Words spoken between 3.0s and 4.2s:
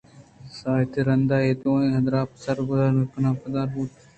کنانءَ پدّر بُوتنت